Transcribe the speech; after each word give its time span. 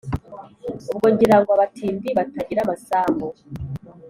Ubwo 0.93 1.07
ngira 1.13 1.35
ngo 1.41 1.49
abatindi 1.55 2.07
Batagira 2.17 2.59
amasambu 2.63 3.27